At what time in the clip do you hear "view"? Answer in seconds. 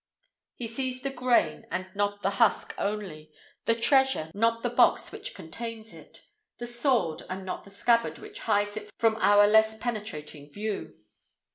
10.51-10.95